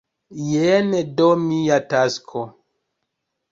Jen 0.51 0.89
do 1.17 1.27
mia 1.45 1.79
tasko! 1.89 2.41